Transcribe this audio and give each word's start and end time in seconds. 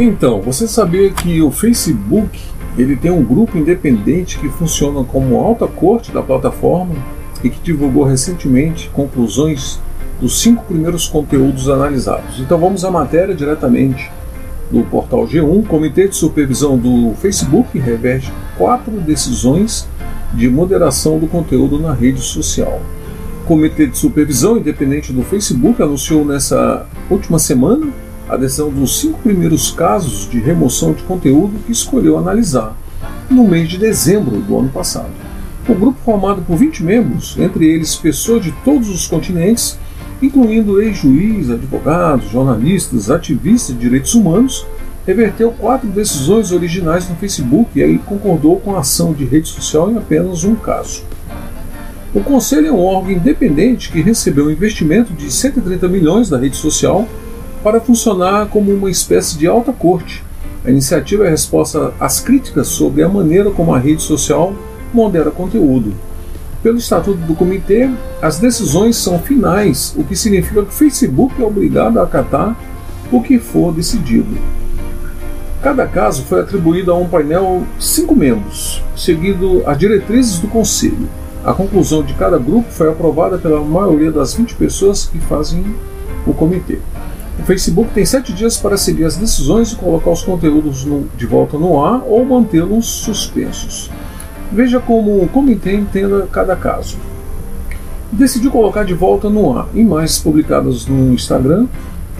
Então, 0.00 0.40
você 0.40 0.68
sabia 0.68 1.10
que 1.10 1.42
o 1.42 1.50
Facebook 1.50 2.38
ele 2.78 2.94
tem 2.94 3.10
um 3.10 3.24
grupo 3.24 3.58
independente 3.58 4.38
que 4.38 4.48
funciona 4.48 5.02
como 5.02 5.40
alta 5.40 5.66
corte 5.66 6.12
da 6.12 6.22
plataforma 6.22 6.94
e 7.42 7.50
que 7.50 7.58
divulgou 7.60 8.04
recentemente 8.04 8.88
conclusões 8.90 9.80
dos 10.20 10.40
cinco 10.40 10.64
primeiros 10.66 11.08
conteúdos 11.08 11.68
analisados. 11.68 12.38
Então 12.38 12.56
vamos 12.58 12.84
à 12.84 12.92
matéria 12.92 13.34
diretamente 13.34 14.08
do 14.70 14.84
portal 14.84 15.26
G1. 15.26 15.58
O 15.58 15.62
Comitê 15.64 16.06
de 16.06 16.14
Supervisão 16.14 16.78
do 16.78 17.14
Facebook 17.16 17.76
reverte 17.76 18.32
quatro 18.56 18.92
decisões 19.00 19.88
de 20.32 20.48
moderação 20.48 21.18
do 21.18 21.26
conteúdo 21.26 21.76
na 21.80 21.92
rede 21.92 22.20
social. 22.20 22.80
O 23.42 23.46
Comitê 23.48 23.88
de 23.88 23.98
Supervisão 23.98 24.58
Independente 24.58 25.12
do 25.12 25.22
Facebook 25.22 25.82
anunciou 25.82 26.24
nessa 26.24 26.86
última 27.10 27.40
semana 27.40 27.88
a 28.28 28.36
decisão 28.36 28.70
dos 28.70 29.00
cinco 29.00 29.18
primeiros 29.20 29.70
casos 29.70 30.28
de 30.28 30.38
remoção 30.38 30.92
de 30.92 31.02
conteúdo 31.02 31.58
que 31.64 31.72
escolheu 31.72 32.18
analisar 32.18 32.76
no 33.30 33.46
mês 33.46 33.68
de 33.68 33.78
dezembro 33.78 34.36
do 34.38 34.58
ano 34.58 34.68
passado. 34.68 35.10
O 35.68 35.74
grupo, 35.74 35.98
formado 36.04 36.42
por 36.42 36.56
20 36.56 36.82
membros, 36.82 37.36
entre 37.38 37.66
eles 37.66 37.94
pessoas 37.94 38.42
de 38.42 38.52
todos 38.64 38.88
os 38.88 39.06
continentes, 39.06 39.78
incluindo 40.20 40.80
ex-juízes, 40.80 41.50
advogados, 41.50 42.30
jornalistas, 42.30 43.10
ativistas 43.10 43.74
de 43.74 43.82
direitos 43.82 44.14
humanos, 44.14 44.66
reverteu 45.06 45.50
quatro 45.52 45.88
decisões 45.88 46.52
originais 46.52 47.08
no 47.08 47.16
Facebook 47.16 47.70
e 47.78 47.82
aí 47.82 47.98
concordou 47.98 48.60
com 48.60 48.76
a 48.76 48.80
ação 48.80 49.12
de 49.12 49.24
rede 49.24 49.48
social 49.48 49.90
em 49.90 49.96
apenas 49.96 50.44
um 50.44 50.54
caso. 50.54 51.02
O 52.14 52.20
Conselho 52.20 52.68
é 52.68 52.72
um 52.72 52.84
órgão 52.84 53.12
independente 53.12 53.90
que 53.90 54.00
recebeu 54.00 54.46
um 54.46 54.50
investimento 54.50 55.12
de 55.12 55.30
130 55.30 55.88
milhões 55.88 56.28
da 56.28 56.38
rede 56.38 56.56
social 56.56 57.06
para 57.62 57.80
funcionar 57.80 58.48
como 58.48 58.72
uma 58.72 58.90
espécie 58.90 59.36
de 59.36 59.46
alta 59.46 59.72
corte. 59.72 60.24
A 60.64 60.70
iniciativa 60.70 61.24
é 61.24 61.28
a 61.28 61.30
resposta 61.30 61.92
às 61.98 62.20
críticas 62.20 62.68
sobre 62.68 63.02
a 63.02 63.08
maneira 63.08 63.50
como 63.50 63.74
a 63.74 63.78
rede 63.78 64.02
social 64.02 64.52
modera 64.92 65.30
conteúdo. 65.30 65.92
Pelo 66.62 66.78
estatuto 66.78 67.18
do 67.18 67.34
comitê, 67.34 67.88
as 68.20 68.38
decisões 68.38 68.96
são 68.96 69.18
finais, 69.18 69.94
o 69.96 70.02
que 70.02 70.16
significa 70.16 70.62
que 70.62 70.68
o 70.68 70.72
Facebook 70.72 71.40
é 71.40 71.44
obrigado 71.44 71.98
a 71.98 72.02
acatar 72.02 72.56
o 73.12 73.22
que 73.22 73.38
for 73.38 73.72
decidido. 73.72 74.36
Cada 75.62 75.86
caso 75.86 76.22
foi 76.24 76.40
atribuído 76.40 76.92
a 76.92 76.96
um 76.96 77.08
painel 77.08 77.64
cinco 77.78 78.14
membros, 78.14 78.82
seguindo 78.96 79.62
as 79.66 79.78
diretrizes 79.78 80.38
do 80.38 80.48
conselho. 80.48 81.08
A 81.44 81.52
conclusão 81.52 82.02
de 82.02 82.14
cada 82.14 82.38
grupo 82.38 82.70
foi 82.70 82.88
aprovada 82.88 83.38
pela 83.38 83.60
maioria 83.60 84.10
das 84.10 84.34
20 84.34 84.54
pessoas 84.54 85.06
que 85.06 85.18
fazem 85.18 85.64
o 86.26 86.34
comitê. 86.34 86.78
O 87.38 87.42
Facebook 87.42 87.92
tem 87.94 88.04
sete 88.04 88.32
dias 88.32 88.56
para 88.56 88.76
seguir 88.76 89.04
as 89.04 89.16
decisões 89.16 89.72
e 89.72 89.76
colocar 89.76 90.10
os 90.10 90.22
conteúdos 90.22 90.84
no, 90.84 91.06
de 91.16 91.24
volta 91.24 91.56
no 91.56 91.82
ar 91.82 92.02
ou 92.06 92.24
mantê-los 92.24 92.86
suspensos. 92.86 93.90
Veja 94.50 94.80
como 94.80 95.22
o 95.22 95.28
comitê 95.28 95.74
entenda 95.74 96.26
cada 96.32 96.56
caso. 96.56 96.96
Decidiu 98.10 98.50
colocar 98.50 98.84
de 98.84 98.94
volta 98.94 99.30
no 99.30 99.56
ar 99.56 99.68
imagens 99.74 100.18
publicadas 100.18 100.86
no 100.86 101.12
Instagram 101.12 101.66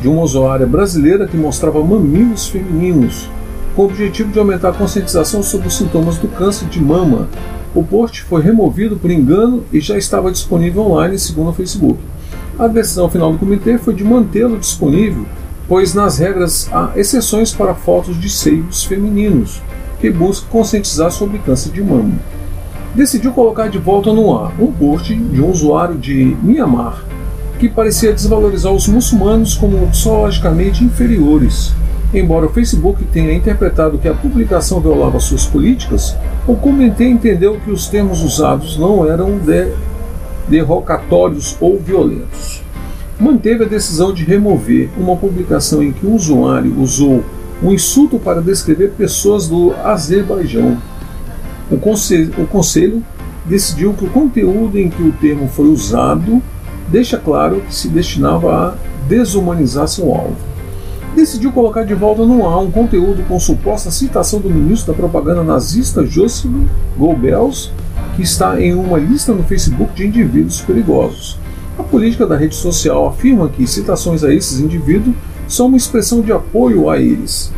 de 0.00 0.06
uma 0.08 0.22
usuária 0.22 0.66
brasileira 0.66 1.26
que 1.26 1.36
mostrava 1.36 1.82
mamilos 1.82 2.46
femininos, 2.46 3.28
com 3.74 3.82
o 3.82 3.84
objetivo 3.86 4.30
de 4.30 4.38
aumentar 4.38 4.68
a 4.68 4.74
conscientização 4.74 5.42
sobre 5.42 5.66
os 5.68 5.76
sintomas 5.76 6.16
do 6.18 6.28
câncer 6.28 6.68
de 6.68 6.80
mama. 6.80 7.28
O 7.74 7.82
post 7.82 8.22
foi 8.22 8.42
removido 8.42 8.96
por 8.96 9.10
engano 9.10 9.64
e 9.72 9.80
já 9.80 9.98
estava 9.98 10.30
disponível 10.30 10.82
online, 10.82 11.18
segundo 11.18 11.50
o 11.50 11.52
Facebook. 11.52 11.98
A 12.58 12.66
decisão 12.66 13.08
final 13.08 13.30
do 13.30 13.38
comitê 13.38 13.78
foi 13.78 13.94
de 13.94 14.02
mantê-lo 14.02 14.58
disponível, 14.58 15.24
pois 15.68 15.94
nas 15.94 16.18
regras 16.18 16.68
há 16.72 16.90
exceções 16.96 17.52
para 17.52 17.72
fotos 17.72 18.20
de 18.20 18.28
seios 18.28 18.82
femininos, 18.82 19.62
que 20.00 20.10
buscam 20.10 20.48
conscientizar 20.50 21.12
sobre 21.12 21.38
câncer 21.38 21.70
de 21.70 21.82
mama. 21.82 22.16
Decidiu 22.94 23.32
colocar 23.32 23.68
de 23.68 23.78
volta 23.78 24.12
no 24.12 24.36
ar 24.36 24.52
um 24.58 24.72
post 24.72 25.14
de 25.14 25.40
um 25.40 25.50
usuário 25.50 25.96
de 25.96 26.36
Myanmar 26.42 27.04
que 27.58 27.68
parecia 27.68 28.12
desvalorizar 28.12 28.72
os 28.72 28.86
muçulmanos 28.86 29.54
como 29.54 29.86
psicologicamente 29.88 30.84
inferiores. 30.84 31.72
Embora 32.14 32.46
o 32.46 32.50
Facebook 32.50 33.04
tenha 33.04 33.34
interpretado 33.34 33.98
que 33.98 34.08
a 34.08 34.14
publicação 34.14 34.80
violava 34.80 35.20
suas 35.20 35.44
políticas, 35.44 36.16
o 36.46 36.54
comitê 36.54 37.08
entendeu 37.08 37.58
que 37.60 37.70
os 37.70 37.88
termos 37.88 38.22
usados 38.22 38.78
não 38.78 39.06
eram 39.06 39.38
de 39.38 39.72
derrocatórios 40.48 41.56
ou 41.60 41.78
violentos. 41.78 42.62
Manteve 43.18 43.64
a 43.64 43.68
decisão 43.68 44.12
de 44.12 44.24
remover 44.24 44.88
uma 44.96 45.16
publicação 45.16 45.82
em 45.82 45.92
que 45.92 46.06
o 46.06 46.14
usuário 46.14 46.80
usou 46.80 47.24
um 47.62 47.72
insulto 47.72 48.18
para 48.18 48.40
descrever 48.40 48.92
pessoas 48.92 49.48
do 49.48 49.74
Azerbaijão. 49.84 50.78
O 51.70 51.76
conselho, 51.76 52.32
o 52.38 52.46
conselho 52.46 53.02
decidiu 53.44 53.92
que 53.94 54.04
o 54.04 54.10
conteúdo 54.10 54.78
em 54.78 54.88
que 54.88 55.02
o 55.02 55.12
termo 55.12 55.48
foi 55.48 55.66
usado 55.66 56.40
deixa 56.88 57.18
claro 57.18 57.60
que 57.66 57.74
se 57.74 57.88
destinava 57.88 58.52
a 58.54 58.74
desumanizar 59.08 59.88
seu 59.88 60.14
alvo. 60.14 60.36
Decidiu 61.14 61.50
colocar 61.50 61.84
de 61.84 61.94
volta 61.94 62.24
no 62.24 62.48
ar 62.48 62.58
um 62.58 62.70
conteúdo 62.70 63.24
com 63.26 63.40
suposta 63.40 63.90
citação 63.90 64.40
do 64.40 64.48
ministro 64.48 64.92
da 64.92 64.98
propaganda 64.98 65.42
nazista 65.42 66.06
Joseph 66.06 66.50
Goebbels 66.96 67.72
que 68.18 68.24
está 68.24 68.60
em 68.60 68.74
uma 68.74 68.98
lista 68.98 69.32
no 69.32 69.44
Facebook 69.44 69.94
de 69.94 70.04
indivíduos 70.04 70.60
perigosos. 70.60 71.38
A 71.78 71.84
política 71.84 72.26
da 72.26 72.36
rede 72.36 72.56
social 72.56 73.06
afirma 73.06 73.48
que 73.48 73.64
citações 73.64 74.24
a 74.24 74.34
esses 74.34 74.58
indivíduos 74.58 75.14
são 75.46 75.68
uma 75.68 75.76
expressão 75.76 76.20
de 76.20 76.32
apoio 76.32 76.90
a 76.90 76.98
eles, 76.98 77.52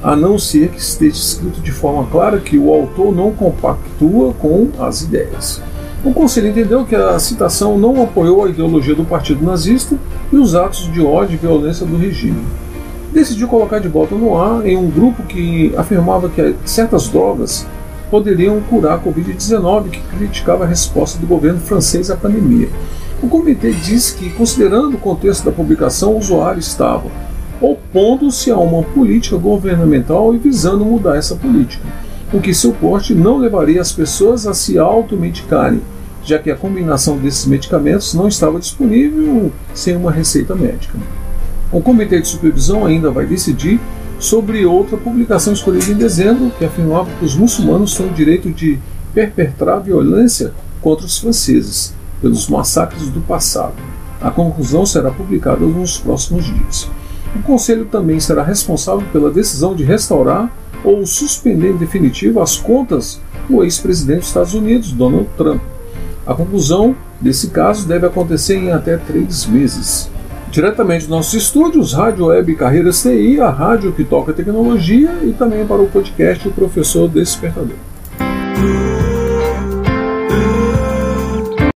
a 0.00 0.14
não 0.14 0.38
ser 0.38 0.68
que 0.68 0.78
esteja 0.78 1.16
escrito 1.16 1.60
de 1.60 1.72
forma 1.72 2.06
clara 2.06 2.38
que 2.38 2.56
o 2.56 2.72
autor 2.72 3.12
não 3.12 3.32
compactua 3.32 4.32
com 4.34 4.68
as 4.78 5.02
ideias. 5.02 5.60
O 6.04 6.14
Conselho 6.14 6.50
entendeu 6.50 6.84
que 6.84 6.94
a 6.94 7.18
citação 7.18 7.76
não 7.76 8.00
apoiou 8.00 8.44
a 8.44 8.48
ideologia 8.48 8.94
do 8.94 9.04
partido 9.04 9.44
nazista 9.44 9.96
e 10.32 10.36
os 10.36 10.54
atos 10.54 10.88
de 10.92 11.02
ódio 11.02 11.34
e 11.34 11.36
violência 11.36 11.84
do 11.84 11.96
regime. 11.96 12.44
Decidiu 13.12 13.48
colocar 13.48 13.80
de 13.80 13.88
volta 13.88 14.14
no 14.14 14.40
ar 14.40 14.64
em 14.64 14.76
um 14.76 14.88
grupo 14.88 15.24
que 15.24 15.74
afirmava 15.76 16.28
que 16.28 16.54
certas 16.64 17.08
drogas 17.08 17.66
poderiam 18.10 18.60
curar 18.62 18.94
a 18.94 19.00
Covid-19, 19.00 19.90
que 19.90 20.00
criticava 20.16 20.64
a 20.64 20.66
resposta 20.66 21.18
do 21.18 21.26
governo 21.26 21.60
francês 21.60 22.10
à 22.10 22.16
pandemia. 22.16 22.68
O 23.22 23.28
comitê 23.28 23.70
diz 23.70 24.10
que, 24.10 24.30
considerando 24.30 24.94
o 24.94 24.98
contexto 24.98 25.44
da 25.44 25.52
publicação, 25.52 26.14
o 26.14 26.18
usuário 26.18 26.58
estava 26.58 27.04
opondo-se 27.60 28.50
a 28.50 28.56
uma 28.56 28.82
política 28.82 29.36
governamental 29.36 30.34
e 30.34 30.38
visando 30.38 30.84
mudar 30.84 31.16
essa 31.16 31.36
política, 31.36 31.84
o 32.32 32.40
que 32.40 32.54
seu 32.54 32.72
porte 32.72 33.14
não 33.14 33.36
levaria 33.36 33.80
as 33.80 33.92
pessoas 33.92 34.46
a 34.46 34.54
se 34.54 34.78
automedicarem, 34.78 35.82
já 36.24 36.38
que 36.38 36.50
a 36.50 36.56
combinação 36.56 37.18
desses 37.18 37.44
medicamentos 37.44 38.14
não 38.14 38.28
estava 38.28 38.58
disponível 38.58 39.52
sem 39.74 39.96
uma 39.96 40.10
receita 40.10 40.54
médica. 40.54 40.98
O 41.70 41.80
comitê 41.80 42.20
de 42.20 42.28
supervisão 42.28 42.86
ainda 42.86 43.10
vai 43.10 43.26
decidir 43.26 43.78
sobre 44.20 44.66
outra 44.66 44.98
publicação 44.98 45.52
escolhida 45.54 45.90
em 45.90 45.96
dezembro, 45.96 46.52
que 46.58 46.64
afirmava 46.64 47.10
que 47.18 47.24
os 47.24 47.34
muçulmanos 47.34 47.96
têm 47.96 48.06
o 48.06 48.12
direito 48.12 48.50
de 48.50 48.78
perpetrar 49.14 49.80
violência 49.80 50.52
contra 50.80 51.06
os 51.06 51.18
franceses 51.18 51.94
pelos 52.20 52.46
massacres 52.48 53.08
do 53.08 53.20
passado. 53.22 53.74
A 54.20 54.30
conclusão 54.30 54.84
será 54.84 55.10
publicada 55.10 55.64
nos 55.64 55.98
próximos 55.98 56.44
dias. 56.44 56.88
O 57.34 57.42
Conselho 57.42 57.86
também 57.86 58.20
será 58.20 58.42
responsável 58.42 59.06
pela 59.10 59.30
decisão 59.30 59.74
de 59.74 59.84
restaurar 59.84 60.54
ou 60.84 61.06
suspender 61.06 61.70
em 61.70 61.76
definitivo 61.76 62.40
as 62.40 62.56
contas 62.56 63.20
do 63.48 63.64
ex-presidente 63.64 64.20
dos 64.20 64.28
Estados 64.28 64.54
Unidos, 64.54 64.92
Donald 64.92 65.28
Trump. 65.36 65.60
A 66.26 66.34
conclusão 66.34 66.94
desse 67.20 67.48
caso 67.48 67.88
deve 67.88 68.06
acontecer 68.06 68.56
em 68.56 68.70
até 68.70 68.96
três 68.98 69.46
meses. 69.46 70.10
Diretamente 70.50 71.02
dos 71.02 71.08
nossos 71.08 71.34
estúdios, 71.34 71.92
Rádio 71.92 72.26
Web 72.26 72.56
Carreiras 72.56 73.02
TI, 73.02 73.40
a 73.40 73.50
rádio 73.50 73.92
que 73.92 74.02
toca 74.02 74.32
tecnologia, 74.32 75.10
e 75.22 75.32
também 75.32 75.64
para 75.64 75.80
o 75.80 75.86
podcast 75.86 76.48
O 76.48 76.50
Professor 76.50 77.08
Despertador. 77.08 77.76